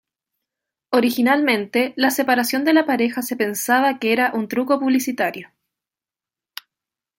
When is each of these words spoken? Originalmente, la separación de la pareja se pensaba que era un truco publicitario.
Originalmente, 0.89 1.93
la 1.95 2.09
separación 2.09 2.65
de 2.65 2.73
la 2.73 2.87
pareja 2.87 3.21
se 3.21 3.35
pensaba 3.35 3.99
que 3.99 4.11
era 4.13 4.33
un 4.33 4.47
truco 4.47 4.79
publicitario. 4.79 5.51